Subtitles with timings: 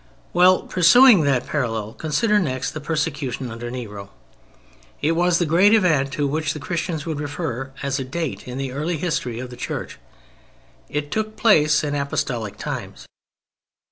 [0.33, 4.09] Well, pursuing that parallel, consider next the persecution under Nero.
[4.99, 8.57] It was the great event to which the Christians would refer as a date in
[8.57, 9.99] the early history of the Church.
[10.89, 13.05] It took place in Apostolic times.